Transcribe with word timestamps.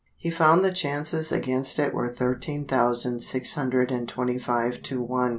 He 0.17 0.31
found 0.31 0.65
the 0.65 0.71
chances 0.73 1.31
against 1.31 1.77
it 1.77 1.93
were 1.93 2.07
thirteen 2.09 2.65
thousand 2.65 3.19
six 3.19 3.53
hundred 3.53 3.91
and 3.91 4.09
twenty 4.09 4.39
five 4.39 4.81
to 4.81 4.99
one. 4.99 5.29